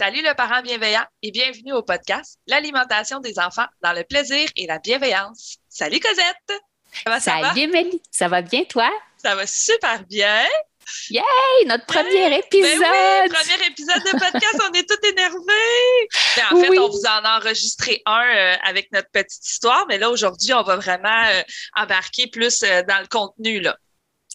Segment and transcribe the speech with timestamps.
[0.00, 4.66] Salut le parent bienveillant et bienvenue au podcast L'alimentation des enfants dans le plaisir et
[4.66, 5.58] la bienveillance.
[5.68, 6.62] Salut Cosette!
[7.04, 8.90] Ça ça Salut Mélie, ça va bien toi?
[9.18, 10.46] Ça va super bien.
[11.10, 11.22] Yay!
[11.66, 12.80] Notre premier épisode!
[12.80, 16.08] Ben oui, premier épisode de podcast, on est tous énervés!
[16.34, 19.98] Ben, en fait, on vous en a enregistré un euh, avec notre petite histoire, mais
[19.98, 21.42] là, aujourd'hui, on va vraiment euh,
[21.76, 23.60] embarquer plus euh, dans le contenu.
[23.60, 23.76] Là.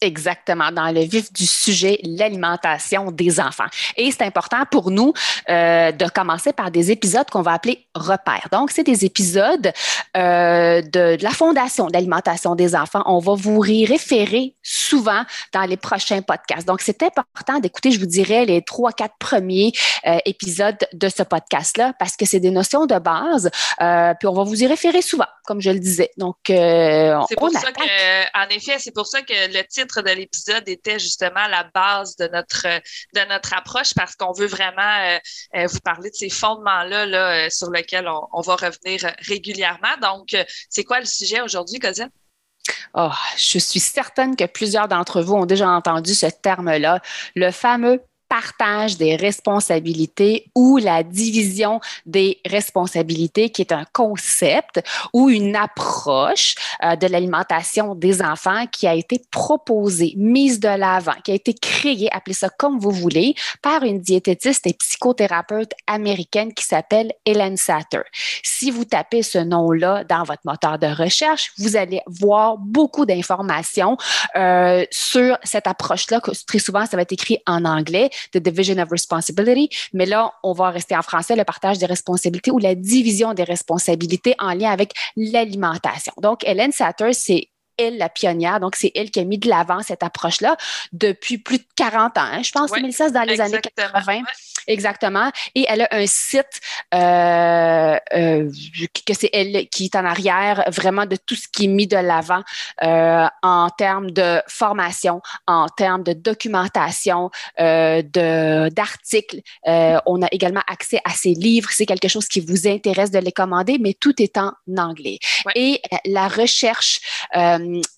[0.02, 3.68] Exactement, dans le vif du sujet, l'alimentation des enfants.
[3.96, 5.14] Et c'est important pour nous
[5.50, 8.50] euh, de commencer par des épisodes qu'on va appeler repères.
[8.52, 9.72] Donc, c'est des épisodes
[10.18, 13.04] euh, de, de, la Fondation d'alimentation des enfants.
[13.06, 16.68] On va vous y référer souvent dans les prochains podcasts.
[16.68, 19.72] Donc, c'est important d'écouter, je vous dirais, les trois, quatre premiers
[20.06, 23.50] euh, épisodes de ce podcast-là parce que c'est des notions de base.
[23.82, 26.12] Euh, puis, on va vous y référer souvent, comme je le disais.
[26.18, 30.12] Donc, euh, c'est pour ça que, en effet, c'est pour ça que le titre de
[30.12, 32.68] l'épisode était justement la base de notre,
[33.14, 35.18] de notre approche parce qu'on veut vraiment euh,
[35.56, 39.97] euh, vous parler de ces fondements-là là, euh, sur lesquels on, va revenir régulièrement.
[40.02, 40.36] Donc,
[40.69, 42.12] c'est quoi le sujet aujourd'hui, Cosette?
[42.94, 47.02] Oh, je suis certaine que plusieurs d'entre vous ont déjà entendu ce terme-là,
[47.36, 48.02] le fameux
[48.35, 56.56] partage des responsabilités ou la division des responsabilités, qui est un concept ou une approche
[56.84, 61.53] euh, de l'alimentation des enfants qui a été proposée, mise de l'avant, qui a été
[61.53, 67.56] créée, appelez ça comme vous voulez, par une diététiste et psychothérapeute américaine qui s'appelle Helen
[67.56, 68.01] Satter.
[68.44, 73.95] Si vous tapez ce nom-là dans votre moteur de recherche, vous allez voir beaucoup d'informations
[74.35, 76.19] euh, sur cette approche-là.
[76.47, 79.69] Très souvent, ça va être écrit en anglais the division of responsibility.
[79.94, 83.44] Mais là, on va rester en français, le partage des responsabilités ou la division des
[83.44, 86.13] responsabilités en lien avec l'alimentation.
[86.22, 88.59] Donc, Hélène Satter, c'est elle la pionnière.
[88.59, 90.58] Donc, c'est elle qui a mis de l'avant cette approche-là
[90.94, 92.22] depuis plus de 40 ans.
[92.22, 92.44] Hein.
[92.44, 94.22] Je pense que ça, dans les années 80.
[94.68, 95.31] Exactement.
[95.53, 96.59] Et elle a un site
[96.94, 98.50] euh, euh,
[99.06, 101.97] que c'est elle qui est en arrière vraiment de tout ce qui est mis de
[101.97, 102.41] l'avant
[102.84, 109.42] euh, en termes de formation, en termes de documentation, de d'articles.
[109.66, 111.69] on a également accès à ses livres.
[111.72, 115.19] C'est quelque chose qui vous intéresse de les commander, mais tout est en anglais.
[115.56, 117.00] Et la recherche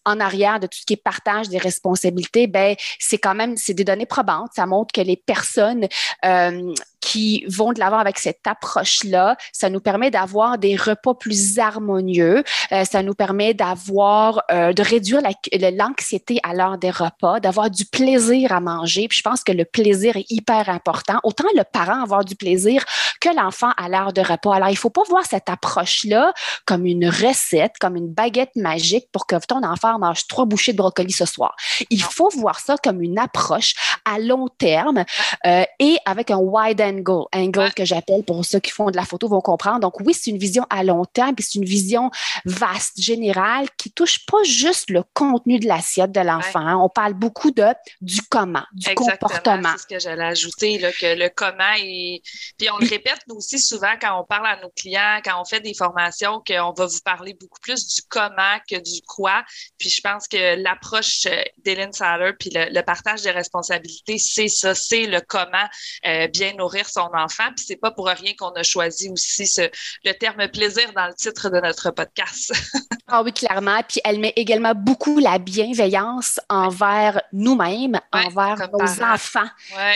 [0.05, 3.73] en arrière de tout ce qui est partage des responsabilités, ben c'est quand même c'est
[3.73, 4.51] des données probantes.
[4.55, 5.88] Ça montre que les personnes
[6.25, 6.73] euh,
[7.07, 9.38] qui vont de l'avant avec cette approche-là.
[9.53, 12.44] Ça nous permet d'avoir des repas plus harmonieux.
[12.73, 15.22] Euh, ça nous permet d'avoir, euh, de réduire
[15.53, 19.07] l'anxiété à l'heure des repas, d'avoir du plaisir à manger.
[19.07, 21.19] Puis je pense que le plaisir est hyper important.
[21.23, 22.84] Autant le parent avoir du plaisir
[23.22, 24.56] que l'enfant à l'heure de repas.
[24.56, 26.34] Alors, il faut pas voir cette approche-là
[26.66, 30.78] comme une recette, comme une baguette magique pour que ton enfant mange trois bouchées de
[30.78, 31.56] brocoli ce soir.
[31.89, 35.06] Il faut voir ça comme une approche à long terme
[35.45, 39.05] euh, et avec un wide angle, angle que j'appelle pour ceux qui font de la
[39.05, 39.79] photo vont comprendre.
[39.79, 42.09] Donc oui, c'est une vision à long terme, puis c'est une vision
[42.45, 46.59] vaste, générale, qui touche pas juste le contenu de l'assiette de l'enfant.
[46.59, 46.77] Hein.
[46.77, 47.67] On parle beaucoup de
[48.01, 49.69] du comment, du comportement.
[49.73, 52.21] C'est ce que j'allais ajouter, là, que le comment est.
[52.57, 55.45] Puis on le répète nous aussi souvent quand on parle à nos clients, quand on
[55.45, 59.43] fait des formations, qu'on va vous parler beaucoup plus du comment que du quoi.
[59.77, 64.73] Puis je pense que l'approche euh, d'Hélène Saller, puis le, partage des responsabilités, c'est ça,
[64.73, 65.67] c'est le comment
[66.05, 67.45] euh, bien nourrir son enfant.
[67.56, 69.69] Puis c'est pas pour rien qu'on a choisi aussi ce,
[70.04, 72.54] le terme plaisir dans le titre de notre podcast.
[73.07, 73.81] ah oui, clairement.
[73.88, 79.50] Puis elle met également beaucoup la bienveillance envers nous-mêmes, envers nos enfants.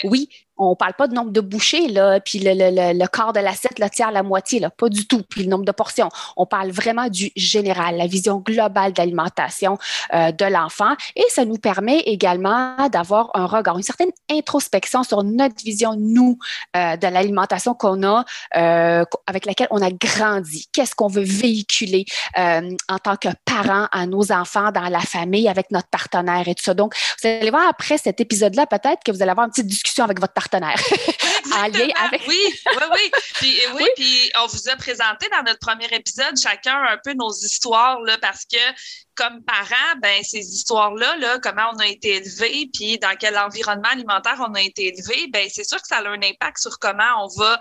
[0.04, 0.30] Oui,
[0.62, 3.80] on parle pas de nombre de bouchées, là, puis le, le, le, quart de l'assiette,
[3.80, 6.10] le tiers, la moitié, là, pas du tout, puis le nombre de portions.
[6.38, 9.78] On parle vraiment du général, la vision globale d'alimentation
[10.13, 10.94] euh, de l'enfant.
[11.16, 16.38] Et ça nous permet également d'avoir un regard, une certaine introspection sur notre vision, nous,
[16.75, 18.24] euh, de l'alimentation qu'on a,
[18.56, 20.68] euh, avec laquelle on a grandi.
[20.74, 22.06] Qu'est-ce qu'on veut véhiculer
[22.38, 26.64] en tant que parent à nos enfants, dans la famille, avec notre partenaire et tout
[26.64, 26.74] ça.
[26.74, 30.04] Donc, vous allez voir après cet épisode-là, peut-être que vous allez avoir une petite discussion
[30.04, 30.50] avec votre partenaire.
[31.98, 32.21] avec...
[32.27, 33.12] Oui, oui, oui.
[33.36, 37.31] Puis, oui, puis on vous a présenté dans notre premier épisode chacun un peu nos
[37.31, 38.57] histoires, là, parce que
[39.21, 43.89] comme parents, ben ces histoires-là, là, comment on a été élevé, puis dans quel environnement
[43.91, 47.23] alimentaire on a été élevé, ben c'est sûr que ça a un impact sur comment
[47.23, 47.59] on va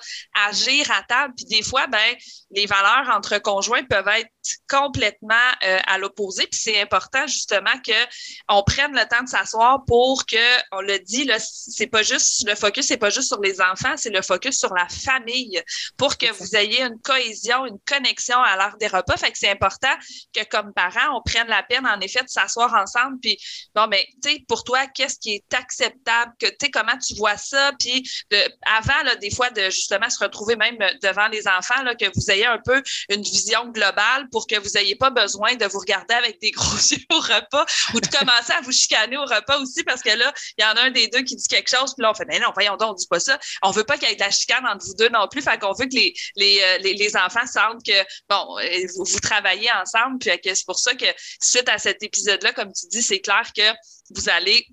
[0.48, 1.34] agir à table.
[1.36, 2.16] Puis des fois, ben
[2.52, 4.30] les valeurs entre conjoints peuvent être
[4.68, 5.34] complètement
[5.64, 6.46] euh, à l'opposé.
[6.46, 7.92] Puis c'est important justement que
[8.48, 10.36] on prenne le temps de s'asseoir pour que,
[10.72, 13.94] on le dit, là, c'est pas juste le focus, c'est pas juste sur les enfants,
[13.96, 15.62] c'est le focus sur la famille,
[15.98, 19.16] pour que vous ayez une cohésion, une connexion à l'heure des repas.
[19.18, 19.94] Fait que c'est important
[20.34, 23.18] que comme parents, on prenne la peine, en effet, de s'asseoir ensemble.
[23.20, 23.38] Puis,
[23.74, 26.32] bon, mais, ben, tu sais, pour toi, qu'est-ce qui est acceptable?
[26.38, 27.72] Que, tu sais, comment tu vois ça?
[27.78, 28.08] Puis,
[28.66, 32.30] avant, là, des fois, de justement se retrouver même devant les enfants, là, que vous
[32.30, 36.14] ayez un peu une vision globale pour que vous n'ayez pas besoin de vous regarder
[36.14, 39.82] avec des gros yeux au repas ou de commencer à vous chicaner au repas aussi
[39.84, 42.02] parce que là, il y en a un des deux qui dit quelque chose, puis
[42.02, 43.38] là, on fait, mais non, voyons donc, on dit pas ça.
[43.62, 45.42] On veut pas qu'il y ait de la chicane entre vous deux non plus.
[45.42, 47.92] Fait qu'on veut que les, les, euh, les, les, enfants sentent que,
[48.28, 51.06] bon, euh, vous, vous travaillez ensemble, puis que c'est pour ça que
[51.40, 53.62] suite à cet épisode-là, comme tu dis, c'est clair que
[54.14, 54.66] vous allez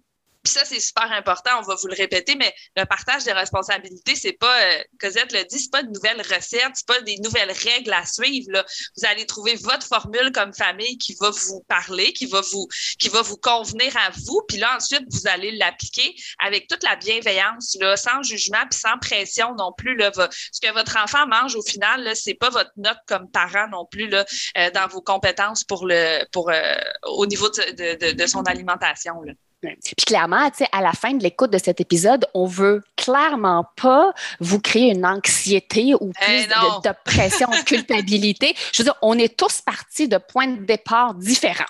[0.48, 4.16] puis ça, c'est super important, on va vous le répéter, mais le partage des responsabilités,
[4.16, 7.52] c'est pas, euh, Cosette le dit, c'est pas de nouvelles recettes, c'est pas des nouvelles
[7.52, 8.50] règles à suivre.
[8.52, 8.66] Là.
[8.96, 12.66] Vous allez trouver votre formule comme famille qui va vous parler, qui va vous,
[12.98, 14.42] qui va vous convenir à vous.
[14.48, 18.98] Puis là, ensuite, vous allez l'appliquer avec toute la bienveillance, là, sans jugement puis sans
[19.00, 19.98] pression non plus.
[19.98, 23.86] Là, ce que votre enfant mange au final, c'est pas votre note comme parent non
[23.86, 24.26] plus là,
[24.58, 29.22] euh, dans vos compétences pour le, pour, euh, au niveau de, de, de son alimentation.
[29.24, 29.34] Là.
[29.62, 34.60] Puis clairement, à la fin de l'écoute de cet épisode, on veut clairement pas vous
[34.60, 38.56] créer une anxiété ou eh plus de, pression, de culpabilité.
[38.72, 41.66] Je veux dire, on est tous partis de points de départ différents.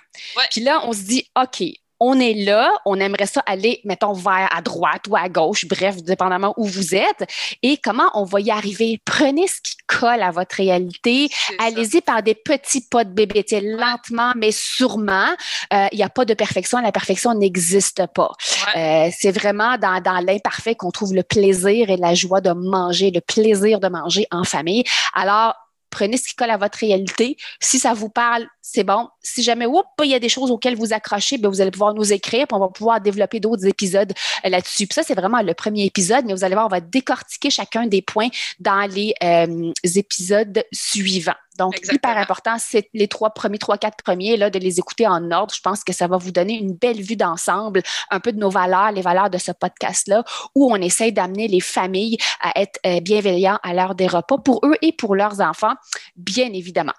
[0.52, 1.64] Puis là, on se dit, OK,
[2.00, 5.98] on est là, on aimerait ça aller, mettons, vers à droite ou à gauche, bref,
[6.04, 7.26] dépendamment où vous êtes,
[7.64, 9.02] et comment on va y arriver?
[9.06, 11.30] Prenez ce qui colle à votre réalité.
[11.60, 15.30] Allez-y par des petits pas de bébé, lentement, mais sûrement.
[15.74, 18.32] Euh, il n'y a pas de perfection, la perfection n'existe pas.
[18.76, 23.12] Euh, c'est vraiment dans, dans l'imparfait qu'on trouve le plaisir et la joie de manger,
[23.12, 24.84] le plaisir de manger en famille.
[25.14, 25.56] Alors,
[25.90, 27.38] prenez ce qui colle à votre réalité.
[27.60, 29.08] Si ça vous parle, c'est bon.
[29.34, 29.66] Si jamais,
[30.04, 32.56] il y a des choses auxquelles vous accrochez, bien, vous allez pouvoir nous écrire, puis
[32.56, 34.14] on va pouvoir développer d'autres épisodes
[34.46, 34.88] euh, là-dessus.
[34.88, 37.88] Puis ça, c'est vraiment le premier épisode, mais vous allez voir, on va décortiquer chacun
[37.88, 38.30] des points
[38.60, 41.34] dans les euh, épisodes suivants.
[41.58, 45.32] Donc, hyper important, c'est les trois premiers, trois, quatre premiers, là, de les écouter en
[45.32, 45.54] ordre.
[45.54, 47.82] Je pense que ça va vous donner une belle vue d'ensemble,
[48.12, 50.24] un peu de nos valeurs, les valeurs de ce podcast-là,
[50.56, 54.62] où on essaye d'amener les familles à être euh, bienveillants à l'heure des repas pour
[54.64, 55.74] eux et pour leurs enfants,
[56.16, 56.94] bien évidemment.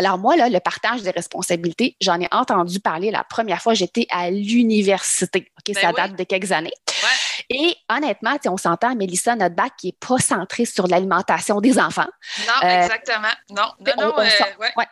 [0.00, 4.06] Alors moi, là, le partage des responsabilités, j'en ai entendu parler la première fois, j'étais
[4.08, 5.52] à l'université.
[5.58, 6.72] OK, ben ça date de quelques années.
[7.50, 12.08] Et honnêtement, on s'entend, Mélissa, notre bac qui n'est pas centré sur l'alimentation des enfants.
[12.46, 13.28] Non, euh, exactement.
[13.50, 14.18] Non, non, non.
[14.20, 14.82] Euh,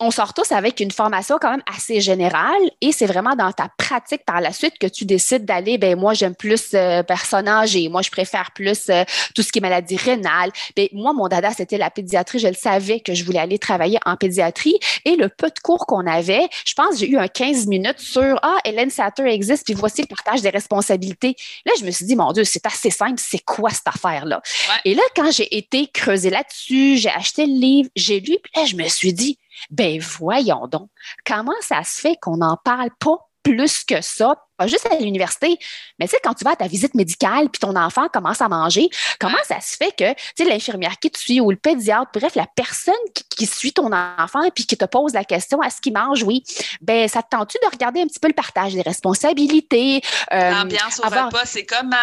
[0.00, 3.68] on sort tous avec une formation quand même assez générale et c'est vraiment dans ta
[3.78, 7.88] pratique par la suite que tu décides d'aller, ben moi j'aime plus euh, personnes âgées,
[7.88, 9.04] moi je préfère plus euh,
[9.34, 10.50] tout ce qui est maladie rénale.
[10.76, 13.98] Ben, moi, mon dada, c'était la pédiatrie, je le savais que je voulais aller travailler
[14.04, 17.66] en pédiatrie et le peu de cours qu'on avait, je pense j'ai eu un 15
[17.66, 21.36] minutes sur Ah, Hélène Satter existe, puis voici le partage des responsabilités.
[21.64, 24.42] Là, je me suis dit, mon Dieu, c'est assez simple, c'est quoi cette affaire-là?
[24.84, 28.64] Et là, quand j'ai été creusée là-dessus, j'ai acheté le livre, j'ai lu, puis là,
[28.64, 29.38] je me suis dit,
[29.70, 30.88] ben voyons donc,
[31.24, 35.58] comment ça se fait qu'on n'en parle pas plus que ça pas juste à l'université,
[35.98, 38.48] mais tu sais, quand tu vas à ta visite médicale puis ton enfant commence à
[38.48, 42.10] manger, comment ça se fait que, tu sais, l'infirmière qui te suit ou le pédiatre,
[42.14, 42.94] bref, la personne
[43.36, 46.22] qui, suit ton enfant et puis qui te pose la question, est-ce qu'il mange?
[46.22, 46.42] Oui.
[46.80, 50.00] Ben, ça te tente-tu de regarder un petit peu le partage des responsabilités?
[50.32, 51.96] Euh, L'ambiance au repas, c'est comment?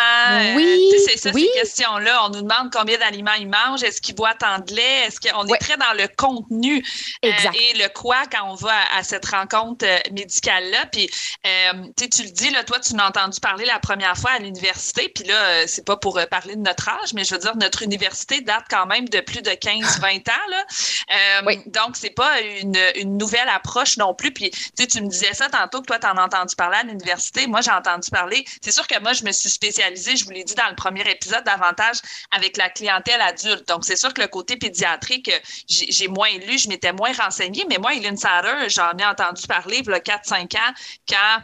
[0.56, 0.90] Oui.
[1.06, 2.26] c'est ça, ces questions-là.
[2.26, 5.46] On nous demande combien d'aliments il mange, est-ce qu'il boit tant de lait, est-ce qu'on
[5.48, 6.84] est très dans le contenu
[7.26, 10.86] euh, et le quoi quand on va à, cette rencontre euh, médicale-là.
[10.92, 11.10] Puis,
[11.96, 15.36] tu le dis, toi, tu m'as entendu parler la première fois à l'université, puis là,
[15.36, 18.42] euh, c'est pas pour euh, parler de notre âge, mais je veux dire, notre université
[18.42, 20.50] date quand même de plus de 15-20 ans.
[20.50, 20.66] Là.
[21.46, 24.32] Euh, donc, c'est pas une, une, nouvelle approche non plus.
[24.32, 27.48] Puis, tu me disais ça tantôt que toi, tu en as entendu parler à l'université.
[27.48, 28.46] Moi, j'ai entendu parler.
[28.62, 31.10] C'est sûr que moi, je me suis spécialisée, je vous l'ai dit dans le premier
[31.10, 31.98] épisode, davantage
[32.32, 33.68] avec la clientèle adulte.
[33.68, 35.32] Donc, c'est sûr que le côté pédiatrique,
[35.68, 37.66] j'ai moins lu, je m'étais moins renseignée.
[37.70, 40.74] Mais moi, Eileen Satter, j'en ai entendu parler il y a 4-5 ans
[41.08, 41.40] quand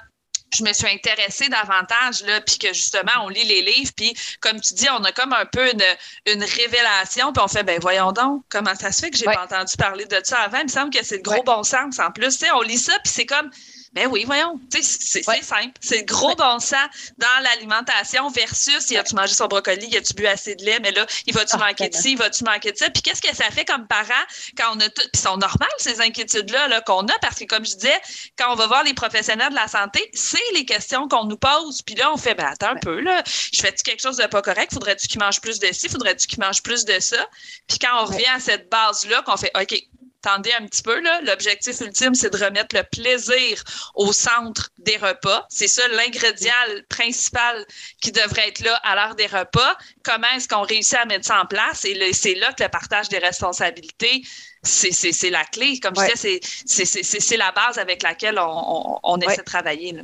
[0.53, 4.59] je me suis intéressée davantage, là, puis que justement, on lit les livres, puis comme
[4.59, 5.83] tu dis, on a comme un peu une,
[6.25, 9.43] une révélation, puis on fait, ben voyons donc, comment ça se fait que j'ai pas
[9.43, 10.59] entendu parler de ça avant?
[10.59, 11.99] Il me semble que c'est le gros bon sens.
[11.99, 13.49] En plus, tu sais, on lit ça, puis c'est comme,
[13.93, 14.60] ben oui, voyons.
[14.69, 15.74] C'est simple.
[15.81, 20.27] C'est gros bon sens dans l'alimentation versus y a-tu mangé son brocoli, y a-tu bu
[20.27, 22.77] assez de lait, mais là, il va-tu ah, manquer de ci, il va-tu manquer de
[22.77, 22.89] ça?
[22.91, 25.08] Puis qu'est-ce que ça fait comme parents quand on a tout.
[25.12, 28.00] Puis sont normales, ces inquiétudes-là -là, qu'on a, parce que comme je disais,
[28.38, 31.81] quand on va voir les professionnels de la santé, c'est les questions qu'on nous pose.
[31.81, 34.43] Puis là, on fait, ben attends un peu, là, je fais-tu quelque chose de pas
[34.43, 34.72] correct?
[34.72, 35.89] Faudrait-tu qu'il mange plus de ci?
[35.89, 37.27] Faudrait-tu qu'il mange plus de ça?
[37.67, 39.88] Puis quand on revient à cette base-là, qu'on fait, OK,
[40.23, 41.21] Attendez un petit peu, là.
[41.21, 43.63] L'objectif ultime, c'est de remettre le plaisir
[43.95, 45.45] au centre des repas.
[45.49, 46.51] C'est ça l'ingrédient
[46.89, 47.65] principal
[48.01, 49.77] qui devrait être là à l'heure des repas.
[50.03, 51.85] Comment est-ce qu'on réussit à mettre ça en place?
[51.85, 54.23] Et c'est là que le partage des responsabilités,
[54.61, 55.79] c'est la clé.
[55.79, 59.95] Comme je disais, c'est la base avec laquelle on, essaie de travailler.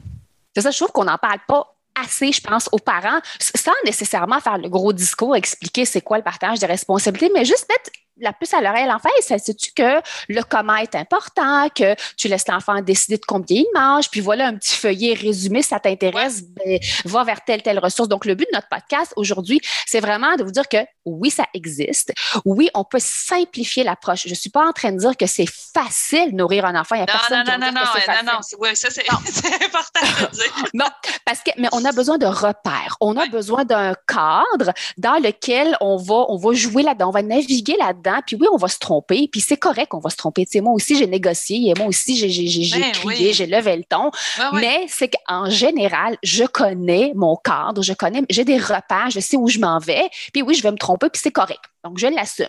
[0.56, 4.40] C'est ça, je trouve qu'on n'en parle pas assez, je pense, aux parents, sans nécessairement
[4.40, 8.34] faire le gros discours, expliquer c'est quoi le partage des responsabilités, mais juste mettre la
[8.34, 12.82] puce à l'oreille à l'enfant, sais-tu que le comment est important, que tu laisses l'enfant
[12.82, 17.24] décider de combien il mange, puis voilà un petit feuillet résumé, ça t'intéresse, ben, va
[17.24, 18.08] vers telle, telle ressource.
[18.10, 21.46] Donc, le but de notre podcast aujourd'hui, c'est vraiment de vous dire que oui, ça
[21.54, 22.14] existe.
[22.46, 24.24] Oui, on peut simplifier l'approche.
[24.24, 26.96] Je ne suis pas en train de dire que c'est facile de nourrir un enfant.
[26.96, 30.36] Il y a non, personne non, non, non, non, non, oui, ça, c'est important de
[30.36, 30.54] dire.
[30.74, 30.86] non,
[31.26, 32.98] parce que, mais on a besoin de repères.
[33.02, 37.22] On a besoin d'un cadre dans lequel on va, on va jouer là-dedans, on va
[37.22, 40.46] naviguer là-dedans puis oui, on va se tromper, puis c'est correct qu'on va se tromper.
[40.46, 43.84] Tu sais, moi aussi, j'ai négocié, et moi aussi, j'ai ben crié, j'ai levé le
[43.84, 44.12] ton.
[44.54, 49.38] Mais c'est qu'en général, je connais mon cadre, je connais, j'ai des repères, je sais
[49.38, 51.62] où je m'en vais, puis oui, je vais me tromper, puis c'est correct.
[51.84, 52.48] Donc, je l'assume.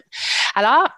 [0.55, 0.89] Alors,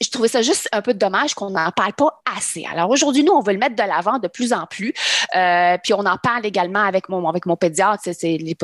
[0.00, 2.64] je trouvais ça juste un peu dommage qu'on n'en parle pas assez.
[2.70, 4.92] Alors aujourd'hui, nous, on veut le mettre de l'avant de plus en plus.
[5.34, 8.02] Euh, puis on en parle également avec mon, avec mon pédiatre.
[8.04, 8.56] C'est les,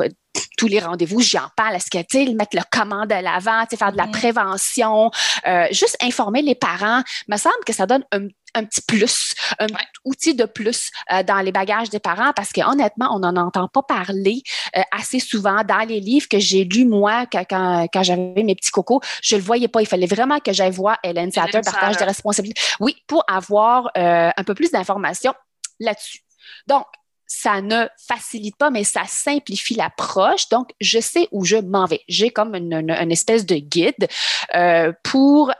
[0.57, 1.75] tous les rendez-vous, j'y en parle.
[1.75, 5.11] Est-ce que, tu mettre le commande à l'avant, faire de la prévention,
[5.47, 8.27] euh, juste informer les parents, me semble que ça donne un,
[8.63, 9.67] petit plus, un
[10.05, 13.67] outil de plus euh, dans les bagages des parents parce que honnêtement, on n'en entend
[13.67, 14.41] pas parler
[14.77, 18.71] euh, assez souvent dans les livres que j'ai lus moi quand, quand, j'avais mes petits
[18.71, 19.01] cocos.
[19.21, 19.81] Je le voyais pas.
[19.81, 22.61] Il fallait vraiment que j'aille voir Hélène Satter, partage des responsabilités.
[22.79, 25.33] Oui, pour avoir un peu plus d'informations
[25.79, 26.19] là-dessus.
[26.67, 26.85] Donc,
[27.29, 30.49] ça ne facilite pas, mais ça simplifie l'approche.
[30.49, 32.01] Donc, je sais où je m'en vais.
[32.09, 34.07] J'ai comme une, espèce de guide
[34.55, 35.53] euh, pour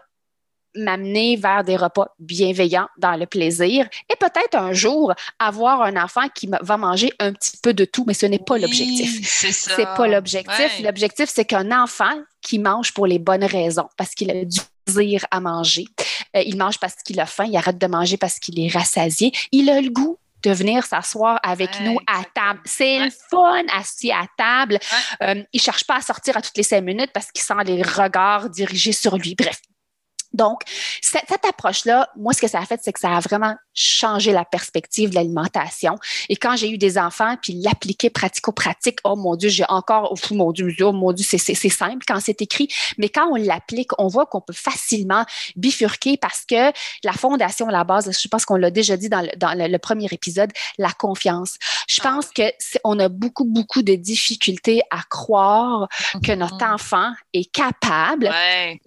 [0.76, 6.28] m'amener vers des repas bienveillants dans le plaisir et peut-être un jour avoir un enfant
[6.34, 9.20] qui va manger un petit peu de tout, mais ce n'est pas l'objectif.
[9.52, 10.82] C'est pas l'objectif.
[10.84, 15.26] L'objectif, c'est qu'un enfant qui mange pour les bonnes raisons, parce qu'il a du plaisir
[15.32, 15.86] à manger,
[16.36, 19.32] euh, il mange parce qu'il a faim, il arrête de manger parce qu'il est rassasié,
[19.52, 22.62] il a le goût de venir s'asseoir avec nous à table.
[22.64, 24.80] C'est le fun assis à table.
[25.22, 27.54] Euh, il ne cherche pas à sortir à toutes les cinq minutes parce qu'il sent
[27.66, 29.36] les regards dirigés sur lui.
[29.36, 29.60] Bref,
[30.33, 30.62] donc,
[31.01, 34.45] cette, approche-là, moi, ce que ça a fait, c'est que ça a vraiment changé la
[34.45, 35.95] perspective de l'alimentation.
[36.27, 40.33] Et quand j'ai eu des enfants, puis l'appliquer pratico-pratique, oh mon Dieu, j'ai encore, oh
[40.33, 42.67] mon Dieu, oh mon Dieu, c'est simple quand c'est écrit,
[42.98, 46.71] mais quand on l'applique, on voit qu'on peut facilement bifurquer parce que
[47.03, 50.91] la fondation, la base, je pense qu'on l'a déjà dit dans, le, premier épisode, la
[50.91, 51.57] confiance.
[51.88, 52.43] Je pense que
[52.83, 55.88] on a beaucoup, beaucoup de difficultés à croire
[56.24, 56.74] que notre mm-hmm.
[56.74, 58.29] enfant est capable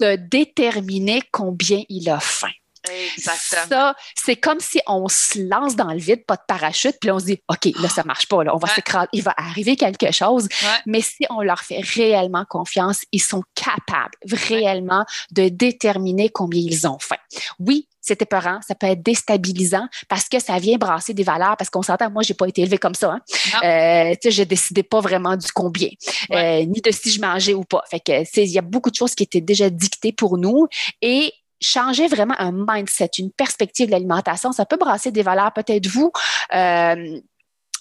[0.00, 2.48] de déterminer combien il a faim.
[2.90, 3.66] Exactement.
[3.68, 7.18] Ça, c'est comme si on se lance dans le vide, pas de parachute, puis on
[7.18, 10.12] se dit, OK, là, ça marche pas, là, on va s'écraser, il va arriver quelque
[10.12, 10.48] chose.
[10.86, 14.16] Mais si on leur fait réellement confiance, ils sont capables
[14.48, 17.16] réellement de déterminer combien ils ont faim.
[17.58, 21.70] Oui, c'est épeurant, ça peut être déstabilisant parce que ça vient brasser des valeurs, parce
[21.70, 23.12] qu'on s'entend, moi, j'ai pas été élevée comme ça.
[23.12, 23.20] Hein?
[23.62, 25.88] Euh, tu sais, je décidais pas vraiment du combien,
[26.32, 27.84] euh, ni de si je mangeais ou pas.
[27.88, 30.66] Fait que, il y a beaucoup de choses qui étaient déjà dictées pour nous
[31.00, 35.52] et changer vraiment un mindset, une perspective de l'alimentation, ça peut brasser des valeurs.
[35.52, 36.12] Peut-être vous,
[36.54, 37.20] euh,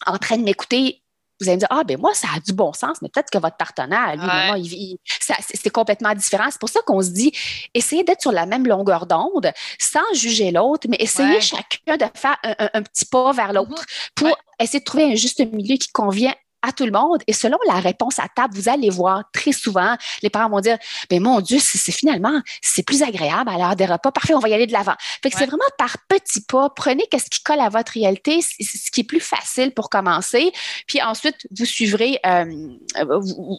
[0.07, 1.03] en train de m'écouter,
[1.39, 3.39] vous allez me dire, ah, ben moi, ça a du bon sens, mais peut-être que
[3.39, 4.15] votre partenaire,
[4.57, 6.45] lui, c'est complètement différent.
[6.51, 7.31] C'est pour ça qu'on se dit,
[7.73, 12.38] essayez d'être sur la même longueur d'onde sans juger l'autre, mais essayez chacun de faire
[12.43, 14.09] un, petit pas vers l'autre mm-hmm.
[14.15, 17.21] pour essayer de trouver un juste milieu qui convient à tout le monde.
[17.27, 20.77] Et selon la réponse à table, vous allez voir très souvent, les parents vont dire,
[21.09, 24.11] ben mon Dieu, c'est finalement, c'est plus agréable à l'heure des repas.
[24.11, 24.95] Parfait, on va y aller de l'avant.
[25.21, 26.69] Fait que c'est vraiment par petits pas.
[26.69, 30.51] Prenez qu'est-ce qui colle à votre réalité, ce qui est plus facile pour commencer.
[30.87, 32.45] Puis ensuite, vous suivrez, euh,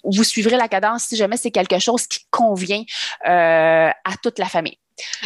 [0.05, 2.83] vous, suivrez la cadence si jamais c'est quelque chose qui convient
[3.27, 4.79] euh, à toute la famille.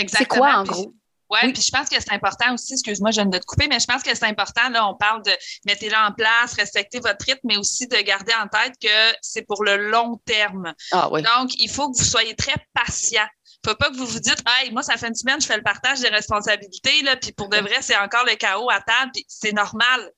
[0.09, 0.92] C'est quoi en gros?
[1.28, 3.66] Ouais, oui, puis je pense que c'est important aussi, excuse-moi, je viens de te couper,
[3.68, 5.33] mais je pense que c'est important, là, on parle de
[5.66, 9.64] mettez-le en place, respectez votre rythme, mais aussi de garder en tête que c'est pour
[9.64, 10.73] le long terme.
[10.92, 11.23] Ah, oui.
[11.23, 13.26] Donc, il faut que vous soyez très patient
[13.71, 15.63] faut pas que vous vous dites, hey, moi, ça fait une semaine, je fais le
[15.63, 19.25] partage des responsabilités, là, puis pour de vrai, c'est encore le chaos à table, puis
[19.29, 20.11] c'est normal.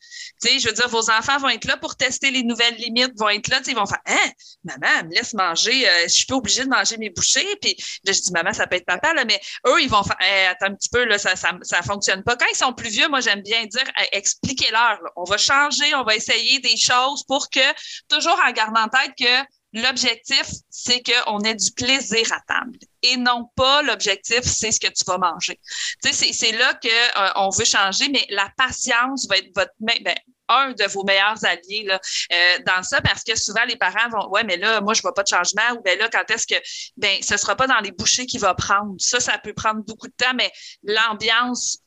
[0.42, 3.28] Tu je veux dire, vos enfants vont être là pour tester les nouvelles limites, vont
[3.28, 4.30] être là, tu ils vont faire, hein,
[4.64, 8.12] maman, me laisse manger, euh, je suis pas obligée de manger mes bouchées, puis je
[8.12, 10.16] dis, maman, ça peut être papa, là, mais eux, ils vont faire,
[10.50, 12.36] attends un petit peu, là, ça, ça, ça fonctionne pas.
[12.36, 16.16] Quand ils sont plus vieux, moi, j'aime bien dire, expliquez-leur, on va changer, on va
[16.16, 17.60] essayer des choses pour que,
[18.08, 23.16] toujours en gardant en tête que L'objectif, c'est qu'on ait du plaisir à table et
[23.16, 25.60] non pas l'objectif, c'est ce que tu vas manger.
[26.02, 30.14] Tu sais, c'est là qu'on euh, on veut changer, mais la patience va être ben,
[30.48, 34.44] un de vos meilleurs alliés euh, dans ça parce que souvent les parents vont ouais
[34.44, 36.54] mais là moi je vois pas de changement ou ben là quand est-ce que
[36.96, 40.08] ben ce sera pas dans les bouchées qu'il va prendre ça ça peut prendre beaucoup
[40.08, 40.50] de temps mais
[40.82, 41.80] l'ambiance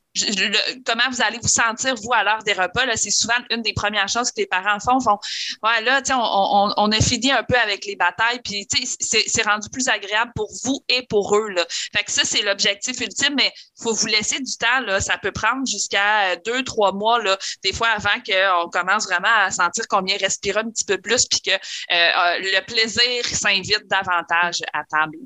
[0.85, 3.73] comment vous allez vous sentir, vous, à l'heure des repas, là, c'est souvent une des
[3.73, 5.17] premières choses que les parents font, font,
[5.63, 8.67] ouais, là, on, on, on, a fini un peu avec les batailles, puis,
[8.99, 11.65] c'est rendu plus agréable pour vous et pour eux, là.
[11.95, 13.51] Fait que ça, c'est l'objectif ultime, mais
[13.81, 14.99] faut vous laisser du temps, là.
[14.99, 19.51] Ça peut prendre jusqu'à deux, trois mois, là, des fois avant qu'on commence vraiment à
[19.51, 21.57] sentir qu'on vient respirer un petit peu plus, puis que euh,
[21.91, 25.17] euh, le plaisir s'invite davantage à table.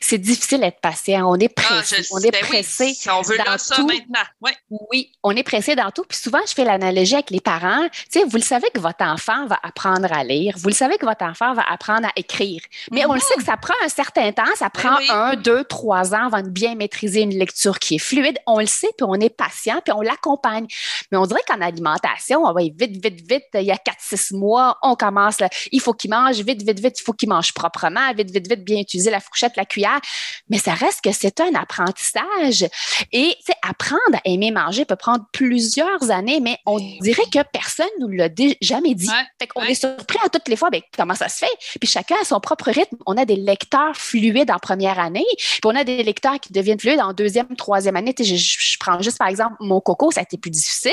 [0.00, 1.30] C'est difficile d'être patient.
[1.30, 2.02] On est ah, pressé.
[2.12, 2.94] on est ben pressé.
[3.10, 4.50] on veut dans ça maintenant.
[4.90, 6.04] Oui, on est pressé dans tout.
[6.08, 7.88] Puis souvent, je fais l'analogie avec les parents.
[8.10, 10.54] Tu sais, vous le savez que votre enfant va apprendre à lire.
[10.58, 12.60] Vous le savez que votre enfant va apprendre à écrire.
[12.90, 14.44] Mais on le sait que ça prend un certain temps.
[14.56, 17.98] Ça ben prend un, deux, trois ans avant de bien maîtriser une lecture qui est
[17.98, 18.38] fluide.
[18.46, 20.66] On le sait, puis on est patient, puis on l'accompagne.
[21.10, 23.44] Mais on dirait qu'en alimentation, on va vite, vite, vite.
[23.54, 25.38] Il y a quatre, six mois, on commence.
[25.72, 27.00] il faut qu'il mange vite, vite, vite.
[27.00, 28.12] Il faut qu'il mange proprement.
[28.14, 30.00] Vite, vite, vite, bien utiliser la fourchette, la cuillère,
[30.48, 32.66] mais ça reste que c'est un apprentissage.
[33.12, 38.06] Et apprendre à aimer manger peut prendre plusieurs années, mais on dirait que personne ne
[38.06, 38.28] nous l'a
[38.60, 39.08] jamais dit.
[39.38, 41.78] fait qu'on est surpris à toutes les fois, ben, comment ça se fait?
[41.80, 42.96] Puis chacun a son propre rythme.
[43.06, 46.80] On a des lecteurs fluides en première année, puis on a des lecteurs qui deviennent
[46.80, 48.14] fluides en deuxième, troisième année.
[48.18, 50.90] Je, je, prends juste par exemple mon coco, ça a été plus difficile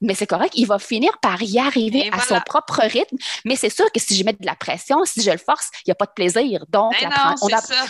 [0.00, 3.16] mais c'est correct, il va finir par y arriver à son propre rythme.
[3.44, 5.88] Mais c'est sûr que si je mets de la pression, si je le force, il
[5.88, 6.64] n'y a pas de plaisir.
[6.68, 7.34] Donc, ben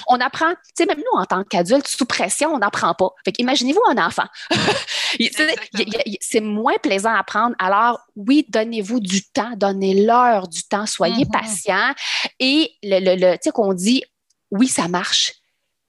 [0.09, 3.11] on, apprend, tu sais, même nous, en tant qu'adultes, sous pression, on n'apprend pas.
[3.25, 4.25] Fait imaginez-vous un enfant.
[6.21, 7.55] c'est moins plaisant à apprendre.
[7.59, 11.31] Alors, oui, donnez-vous du temps, donnez-leur du temps, soyez mm-hmm.
[11.31, 11.95] patient.
[12.41, 14.03] Et le, le, le tu sais, qu'on dit,
[14.51, 15.33] oui, ça marche.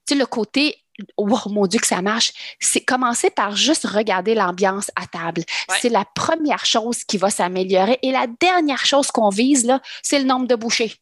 [0.05, 0.83] Tu sais, le côté
[1.17, 5.43] oh mon Dieu que ça marche, c'est commencer par juste regarder l'ambiance à table.
[5.81, 7.99] C'est la première chose qui va s'améliorer.
[8.01, 10.93] Et la dernière chose qu'on vise, là, c'est le nombre de bouchées.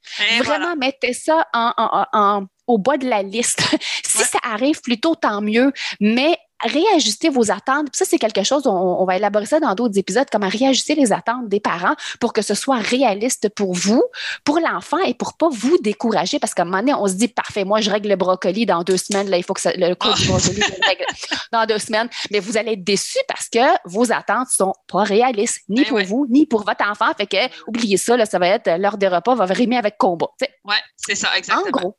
[0.44, 3.64] Vraiment, mettez ça en, au bas de la liste.
[4.06, 5.72] si ça arrive plus tôt, tant mieux.
[6.00, 7.88] Mais réajuster vos attentes.
[7.94, 11.48] ça, c'est quelque chose, on, va élaborer ça dans d'autres épisodes, comment réajuster les attentes
[11.48, 14.04] des parents pour que ce soit réaliste pour vous,
[14.44, 16.40] pour l'enfant et pour pas vous décourager.
[16.40, 18.84] Parce qu'à un moment donné, on se dit, parfait, moi, je règle le brocoli dans
[18.84, 19.30] deux semaines.
[19.30, 21.06] Là, il faut que le coût du brocoli, je règle
[21.52, 22.10] dans deux semaines.
[22.32, 26.04] Mais vous allez être déçus parce que vos attentes sont pas réalistes, ni ben pour
[26.04, 27.14] vous, ni pour votre enfant.
[27.18, 30.28] Fait que, oubliez ça, là, ça va être l'heure des repas va rimer avec combat.
[30.66, 31.68] Oui, c'est ça, exactement.
[31.68, 31.98] En gros,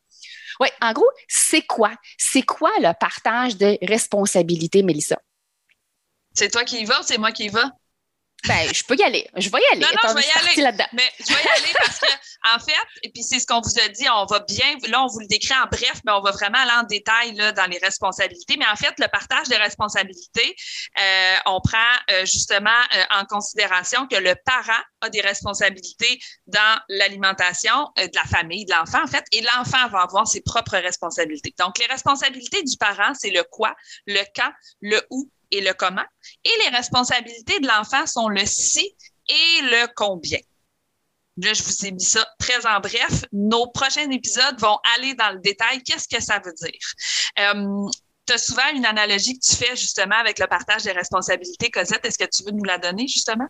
[0.61, 1.93] oui, en gros, c'est quoi?
[2.17, 5.19] C'est quoi le partage de responsabilité, Mélissa?
[6.35, 7.73] C'est toi qui y vas ou c'est moi qui y va?
[8.47, 9.29] Ben, je peux y aller.
[9.37, 9.81] Je vais y aller.
[9.81, 10.79] Non, non, je vais y aller.
[10.93, 12.07] Mais je vais y aller parce que,
[12.45, 12.73] en fait,
[13.03, 15.27] et puis c'est ce qu'on vous a dit, on va bien, là, on vous le
[15.27, 18.57] décrit en bref, mais on va vraiment aller en détail là, dans les responsabilités.
[18.57, 20.55] Mais en fait, le partage des responsabilités,
[20.99, 21.79] euh, on prend
[22.11, 28.25] euh, justement euh, en considération que le parent a des responsabilités dans l'alimentation de la
[28.25, 31.55] famille, de l'enfant, en fait, et l'enfant va avoir ses propres responsabilités.
[31.59, 33.75] Donc, les responsabilités du parent, c'est le quoi,
[34.07, 36.05] le quand, le où, et le comment.
[36.45, 38.95] Et les responsabilités de l'enfant sont le si
[39.29, 40.39] et le combien.
[41.43, 43.25] Là, je vous ai mis ça très en bref.
[43.33, 45.83] Nos prochains épisodes vont aller dans le détail.
[45.83, 46.79] Qu'est-ce que ça veut dire?
[47.39, 47.87] Euh,
[48.27, 51.71] tu as souvent une analogie que tu fais justement avec le partage des responsabilités.
[51.71, 53.47] Cosette, est-ce que tu veux nous la donner justement?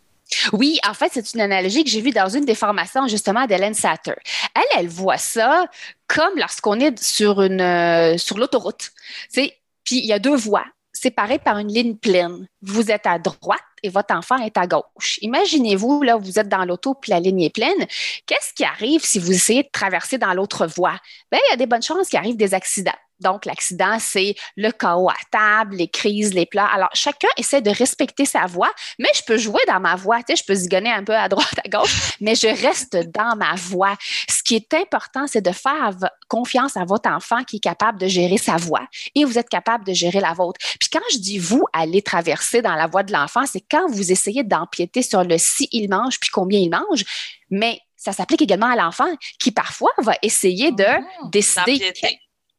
[0.53, 3.75] Oui, en fait, c'est une analogie que j'ai vue dans une des formations justement d'Hélène
[3.75, 4.15] Satter.
[4.55, 5.67] Elle, elle voit ça
[6.07, 8.91] comme lorsqu'on est sur une euh, sur l'autoroute.
[9.33, 9.53] Puis
[9.91, 10.67] il y a deux voies
[11.01, 12.49] séparés par une ligne pleine.
[12.63, 15.19] Vous êtes à droite et votre enfant est à gauche.
[15.23, 17.87] Imaginez-vous, là, vous êtes dans l'auto puis la ligne est pleine.
[18.27, 20.99] Qu'est-ce qui arrive si vous essayez de traverser dans l'autre voie?
[21.31, 22.93] Bien, il y a des bonnes chances qu'il arrive des accidents.
[23.21, 26.69] Donc, l'accident, c'est le chaos à table, les crises, les plats.
[26.73, 30.19] Alors, chacun essaie de respecter sa voix, mais je peux jouer dans ma voix.
[30.19, 33.37] Tu sais, je peux zigonner un peu à droite, à gauche, mais je reste dans
[33.37, 33.97] ma voix.
[34.29, 35.91] Ce qui est important, c'est de faire
[36.29, 39.85] confiance à votre enfant qui est capable de gérer sa voix et vous êtes capable
[39.85, 40.61] de gérer la vôtre.
[40.79, 44.13] Puis quand je dis vous allez traverser dans la voie de l'enfant, c'est quand vous
[44.13, 47.05] essayez d'empiéter sur le si il mange puis combien il mange,
[47.51, 50.87] mais ça s'applique également à l'enfant qui parfois va essayer de
[51.23, 51.93] oh, décider.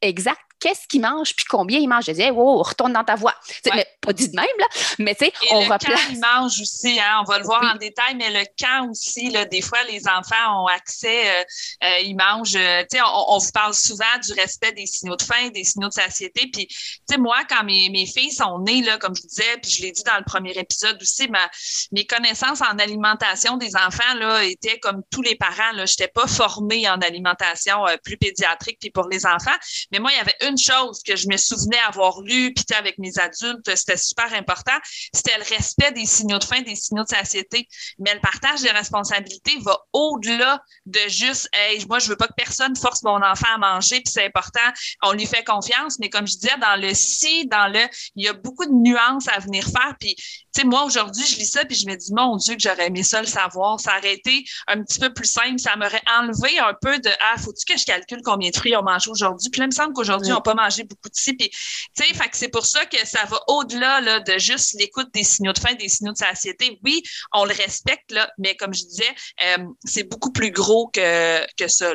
[0.02, 2.04] Exact qu'est-ce qu'il mange puis combien il mange?
[2.04, 3.34] Je dis, wow, retourne dans ta voix.
[3.74, 4.66] Mais pas dit de même, là.
[4.98, 7.76] Mais tu sais, on va quand il mange aussi, hein, on va le voir en
[7.76, 11.44] détail, mais le quand aussi, là, des fois, les enfants ont accès, euh,
[11.84, 15.22] euh, ils mangent, euh, tu sais, on, vous parle souvent du respect des signaux de
[15.22, 16.48] faim, des signaux de satiété.
[16.52, 16.76] Puis, tu
[17.08, 19.92] sais, moi, quand mes, mes filles sont nées, là, comme je disais, puis je l'ai
[19.92, 21.48] dit dans le premier épisode aussi, ma,
[21.92, 25.86] mes connaissances en alimentation des enfants, là, étaient comme tous les parents, là.
[25.86, 29.56] Je n'étais pas formée en alimentation plus pédiatrique puis pour les enfants.
[29.92, 32.98] Mais moi, il y avait une chose que je me souvenais avoir lu, puis avec
[32.98, 34.76] mes adultes, c'était super important,
[35.12, 37.68] c'était le respect des signaux de faim, des signaux de satiété.
[37.98, 42.34] Mais le partage des responsabilités va au-delà de juste, hey, moi, je veux pas que
[42.36, 44.60] personne force mon enfant à manger, puis c'est important,
[45.02, 45.98] on lui fait confiance.
[45.98, 47.80] Mais comme je disais, dans le si, dans le,
[48.16, 49.94] il y a beaucoup de nuances à venir faire.
[49.98, 50.16] Puis,
[50.52, 53.02] sais, moi, aujourd'hui, je lis ça, puis je me dis, mon Dieu, que j'aurais aimé
[53.02, 53.78] ça le savoir.
[53.80, 55.58] Ça aurait été un petit peu plus simple.
[55.58, 58.82] Ça m'aurait enlevé un peu de, ah, faut-tu que je calcule combien de fruits on
[58.82, 59.50] mange aujourd'hui?
[59.50, 61.34] Puis là, il me semble qu'aujourd'hui, on pas manger beaucoup de ci.
[61.34, 65.52] Puis, tu sais, c'est pour ça que ça va au-delà de juste l'écoute des signaux
[65.52, 66.78] de faim, des signaux de satiété.
[66.84, 71.44] Oui, on le respecte, là, mais comme je disais, euh, c'est beaucoup plus gros que,
[71.56, 71.92] que ça.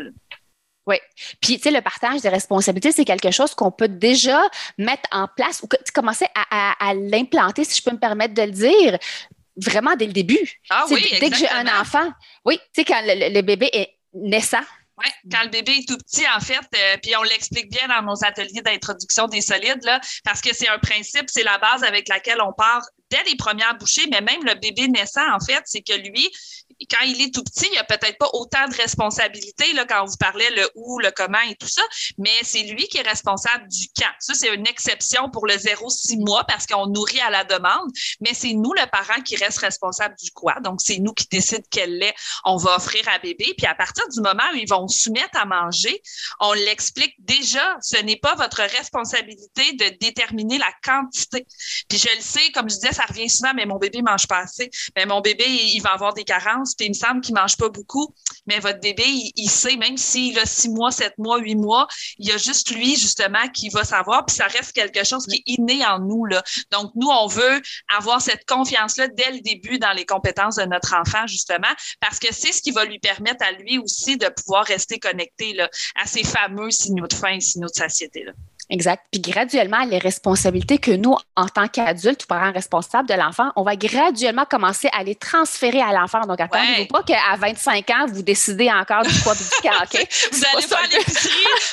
[0.87, 0.97] Oui.
[1.41, 4.41] Puis, tu sais, le partage des responsabilités, c'est quelque chose qu'on peut déjà
[4.77, 8.97] mettre en place ou commencer à, l'implanter, si je peux me permettre de le dire,
[9.57, 10.61] vraiment dès le début.
[10.69, 12.11] Ah oui, Dès que j'ai un enfant,
[12.45, 14.63] oui, tu sais, quand le bébé est naissant,
[14.97, 18.01] oui, quand le bébé est tout petit, en fait, euh, puis on l'explique bien dans
[18.01, 22.07] nos ateliers d'introduction des solides, là, parce que c'est un principe, c'est la base avec
[22.07, 25.81] laquelle on part dès les premières bouchées, mais même le bébé naissant, en fait, c'est
[25.81, 26.31] que lui,
[26.89, 30.17] quand il est tout petit, il a peut-être pas autant de responsabilités, là, quand vous
[30.17, 31.81] parlez le où, le comment et tout ça,
[32.17, 34.11] mais c'est lui qui est responsable du quand.
[34.19, 37.89] Ça, c'est une exception pour le 0-6 mois parce qu'on nourrit à la demande,
[38.21, 40.55] mais c'est nous, le parent, qui reste responsable du quoi.
[40.63, 43.53] Donc, c'est nous qui décide quel lait on va offrir à bébé.
[43.57, 46.01] Puis à partir du moment où ils vont soumettre à manger,
[46.39, 51.45] on l'explique déjà, ce n'est pas votre responsabilité de déterminer la quantité.
[51.89, 54.39] Puis je le sais, comme je disais, ça revient souvent, mais mon bébé mange pas
[54.39, 54.69] assez.
[54.95, 58.13] Mais mon bébé, il va avoir des carences, il me semble qu'il mange pas beaucoup.
[58.47, 59.03] Mais votre bébé,
[59.35, 62.71] il, sait, même s'il a six mois, sept mois, huit mois, il y a juste
[62.71, 66.25] lui, justement, qui va savoir, puis ça reste quelque chose qui est inné en nous,
[66.25, 66.43] là.
[66.71, 67.61] Donc, nous, on veut
[67.95, 72.33] avoir cette confiance-là dès le début dans les compétences de notre enfant, justement, parce que
[72.33, 75.69] c'est ce qui va lui permettre à lui aussi de pouvoir rester connecté, là,
[76.01, 78.33] à ces fameux signaux de faim, signaux de satiété, là.
[78.69, 79.03] Exact.
[79.11, 83.63] Puis graduellement, les responsabilités que nous, en tant qu'adultes ou parents responsables de l'enfant, on
[83.63, 86.21] va graduellement commencer à les transférer à l'enfant.
[86.21, 90.07] Donc, attendez-vous pas qu'à 25 ans, vous décidez encore du poids du OK?
[90.31, 91.31] vous allez faire l'épicerie,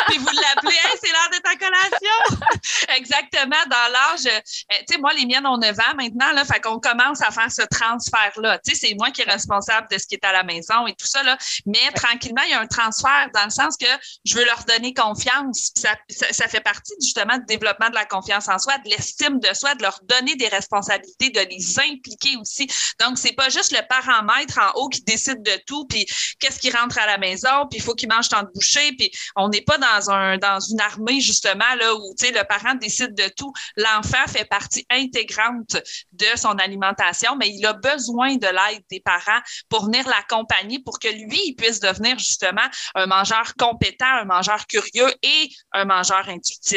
[0.08, 2.48] puis vous l'appelez, hey, c'est l'heure de ta collation.
[2.96, 4.26] Exactement, dans l'âge.
[4.26, 4.40] Euh,
[4.86, 7.50] tu sais, moi, les miennes ont 9 ans maintenant, là, fait qu'on commence à faire
[7.50, 8.58] ce transfert-là.
[8.58, 10.92] Tu sais, c'est moi qui est responsable de ce qui est à la maison et
[10.92, 11.38] tout ça, là.
[11.64, 13.86] Mais tranquillement, il y a un transfert dans le sens que
[14.26, 15.70] je veux leur donner confiance.
[15.74, 19.38] Ça, ça, ça fait partie justement du développement de la confiance en soi, de l'estime
[19.38, 22.66] de soi, de leur donner des responsabilités, de les impliquer aussi.
[23.00, 26.06] Donc, c'est pas juste le parent maître en haut qui décide de tout, puis
[26.38, 29.10] qu'est-ce qui rentre à la maison, puis il faut qu'il mange tant de bouchées, puis
[29.36, 33.28] on n'est pas dans un dans une armée justement là où le parent décide de
[33.36, 33.52] tout.
[33.76, 35.76] L'enfant fait partie intégrante
[36.12, 40.98] de son alimentation, mais il a besoin de l'aide des parents pour venir l'accompagner pour
[40.98, 42.62] que lui il puisse devenir justement
[42.94, 46.71] un mangeur compétent, un mangeur curieux et un mangeur intuitif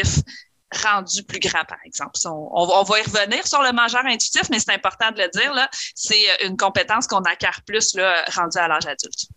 [0.73, 2.19] rendu plus grand, par exemple.
[2.25, 5.69] On, va y revenir sur le mangeur intuitif, mais c'est important de le dire, là,
[5.95, 9.27] c'est euh, une compétence qu'on acquiert plus là, rendu à l'âge adulte.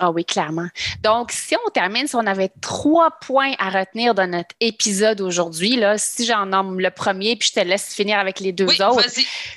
[0.00, 0.68] Ah oui, clairement.
[1.02, 5.74] Donc, si on termine, si on avait trois points à retenir dans notre épisode aujourd'hui,
[5.74, 9.04] là, si j'en nomme le premier, puis je te laisse finir avec les deux autres,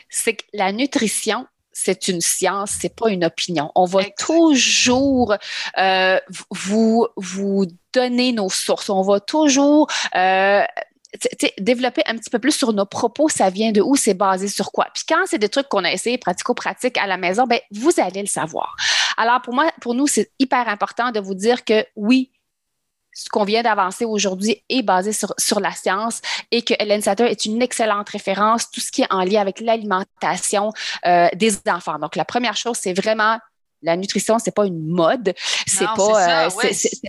[0.09, 1.45] c'est que la nutrition,
[1.83, 3.71] c'est une science, c'est pas une opinion.
[3.75, 5.35] On va toujours
[5.77, 6.19] euh,
[6.51, 8.89] vous vous donner nos sources.
[8.89, 10.63] On va toujours euh,
[11.59, 14.71] développer un petit peu plus sur nos propos, ça vient de où, c'est basé sur
[14.71, 14.87] quoi.
[14.93, 18.21] Puis quand c'est des trucs qu'on a essayé pratico-pratique à la maison, ben vous allez
[18.21, 18.75] le savoir.
[19.17, 22.31] Alors pour moi, pour nous, c'est hyper important de vous dire que oui,
[23.13, 26.21] ce qu'on vient d'avancer aujourd'hui est basé sur, sur la science
[26.51, 29.59] et que Helen Satter est une excellente référence, tout ce qui est en lien avec
[29.59, 30.71] l'alimentation
[31.05, 31.99] euh, des enfants.
[31.99, 33.37] Donc, la première chose, c'est vraiment
[33.81, 35.33] la nutrition, c'est pas une mode,
[35.65, 36.49] c'est pas, euh,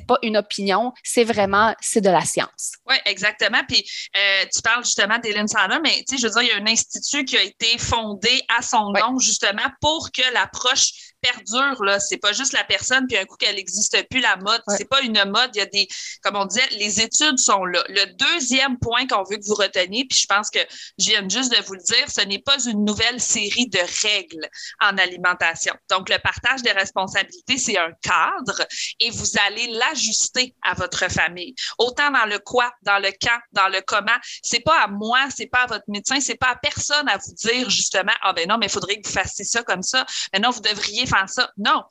[0.08, 2.72] pas une opinion, c'est vraiment, c'est de la science.
[2.88, 3.60] Oui, exactement.
[3.68, 3.84] Puis
[4.16, 6.56] euh, tu parles justement d'Hélène Sander, mais tu sais, je veux dire, il y a
[6.56, 12.00] un institut qui a été fondé à son nom justement pour que l'approche perdure là.
[12.00, 14.62] C'est pas juste la personne puis un coup qu'elle n'existe plus la mode.
[14.76, 15.50] C'est pas une mode.
[15.54, 15.88] Il y a des,
[16.22, 17.82] comme on disait, les études sont là.
[17.88, 20.58] Le deuxième point qu'on veut que vous reteniez, puis je pense que
[20.98, 24.48] je viens juste de vous le dire, ce n'est pas une nouvelle série de règles
[24.80, 25.74] en alimentation.
[25.90, 28.66] Donc le partage des responsabilités, c'est un cadre
[29.00, 31.54] et vous allez l'ajuster à votre famille.
[31.78, 34.16] Autant dans le quoi, dans le quand, dans le comment.
[34.42, 37.32] C'est pas à moi, c'est pas à votre médecin, c'est pas à personne à vous
[37.34, 40.04] dire justement, ah ben non, mais il faudrait que vous fassiez ça comme ça.
[40.32, 41.50] Mais non, vous devriez ça.
[41.56, 41.84] Non.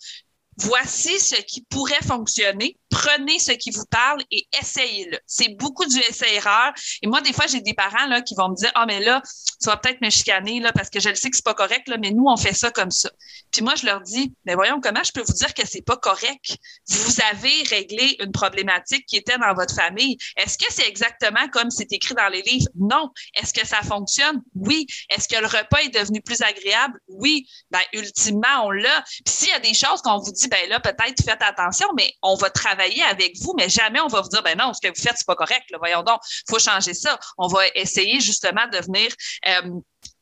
[0.57, 5.17] Voici ce qui pourrait fonctionner prenez ce qui vous parle et essayez-le.
[5.25, 6.73] C'est beaucoup du essai-erreur.
[7.01, 9.21] Et moi, des fois, j'ai des parents là, qui vont me dire Ah, mais là,
[9.61, 11.89] tu vas peut-être me chicaner là, parce que je le sais que c'est pas correct,
[11.99, 13.09] mais nous, on fait ça comme ça.
[13.51, 15.97] Puis moi, je leur dis Mais voyons, comment je peux vous dire que c'est pas
[15.97, 16.57] correct?
[16.89, 20.17] Vous avez réglé une problématique qui était dans votre famille.
[20.35, 22.67] Est-ce que c'est exactement comme c'est écrit dans les livres?
[22.75, 23.09] Non.
[23.41, 24.41] Est-ce que ça fonctionne?
[24.55, 24.85] Oui.
[25.09, 26.99] Est-ce que le repas est devenu plus agréable?
[27.07, 27.47] Oui.
[27.71, 29.03] Ben, ultimement, on l'a.
[29.25, 32.13] Puis s'il y a des choses qu'on vous dit, ben là, peut-être faites attention, mais
[32.21, 34.87] on va travailler avec vous, mais jamais on va vous dire, ben non, ce que
[34.87, 35.65] vous faites, c'est pas correct.
[35.79, 37.19] Voyons donc, faut changer ça.
[37.37, 39.11] On va essayer justement de venir
[39.47, 39.79] euh,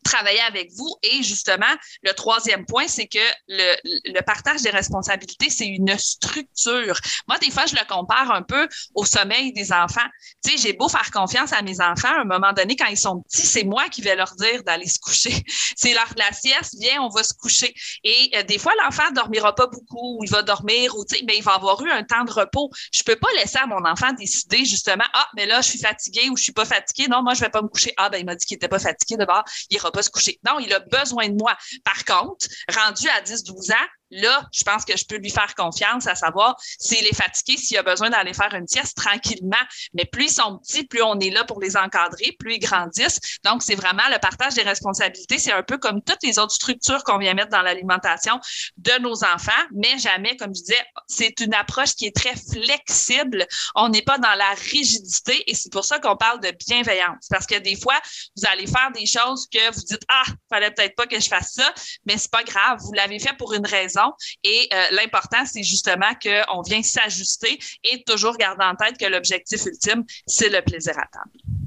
[0.09, 0.95] travailler avec vous.
[1.03, 6.99] Et justement, le troisième point, c'est que le, partage des responsabilités, c'est une structure.
[7.27, 10.07] Moi, des fois, je le compare un peu au sommeil des enfants.
[10.43, 12.97] Tu sais, j'ai beau faire confiance à mes enfants, à un moment donné, quand ils
[12.97, 15.43] sont petits, c'est moi qui vais leur dire d'aller se coucher.
[15.75, 17.73] C'est l'heure de la sieste, viens, on va se coucher.
[18.03, 21.23] Et euh, des fois, l'enfant dormira pas beaucoup, ou il va dormir, ou tu sais,
[21.25, 22.69] mais il va avoir eu un temps de repos.
[22.93, 26.29] Je peux pas laisser à mon enfant décider justement, ah, mais là, je suis fatigué
[26.29, 27.07] ou je suis pas fatigué.
[27.07, 27.93] Non, moi, je vais pas me coucher.
[27.97, 29.43] Ah, ben, il m'a dit qu'il était pas fatigué d'abord.
[29.69, 30.39] Il ira pas se coucher.
[30.45, 31.55] Non, il a besoin de moi.
[31.83, 36.07] Par contre, rendu à 10-12 ans, Là, je pense que je peux lui faire confiance
[36.07, 39.55] à savoir s'il est fatigué, s'il a besoin d'aller faire une sieste tranquillement.
[39.93, 43.19] Mais plus ils sont petits, plus on est là pour les encadrer, plus ils grandissent.
[43.43, 45.37] Donc, c'est vraiment le partage des responsabilités.
[45.37, 48.39] C'est un peu comme toutes les autres structures qu'on vient mettre dans l'alimentation
[48.77, 53.45] de nos enfants, mais jamais, comme je disais, c'est une approche qui est très flexible.
[53.75, 57.27] On n'est pas dans la rigidité et c'est pour ça qu'on parle de bienveillance.
[57.29, 57.99] Parce que des fois,
[58.35, 61.53] vous allez faire des choses que vous dites, ah, fallait peut-être pas que je fasse
[61.53, 61.73] ça,
[62.05, 62.79] mais c'est pas grave.
[62.81, 63.98] Vous l'avez fait pour une raison
[64.43, 69.65] et euh, l'important, c'est justement qu'on vient s'ajuster et toujours garder en tête que l'objectif
[69.65, 71.59] ultime, c'est le plaisir à table.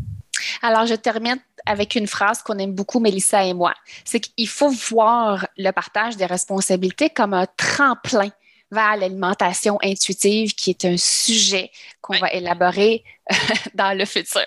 [0.63, 3.75] Alors, je termine avec une phrase qu'on aime beaucoup, Mélissa et moi.
[4.05, 8.31] C'est qu'il faut voir le partage des responsabilités comme un tremplin
[8.71, 13.05] vers l'alimentation intuitive, qui est un sujet qu'on va élaborer
[13.75, 14.47] dans le futur.